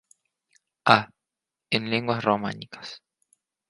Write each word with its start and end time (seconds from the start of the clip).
A. 0.83 1.11
en 1.69 1.91
lenguas 1.91 2.23
románicas. 2.23 3.03